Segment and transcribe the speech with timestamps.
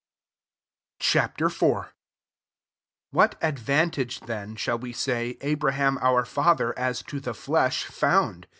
[0.99, 1.17] Ch.
[1.17, 1.61] IV.
[1.61, 1.87] 1
[3.11, 8.47] What advantage then, shall we say, Abraham, our father as to the flesh, found?